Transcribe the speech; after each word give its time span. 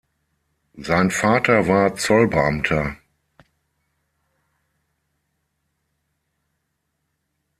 Sein 0.77 1.11
Vater 1.11 1.67
war 1.67 1.93
Zollbeamter. 1.93 2.97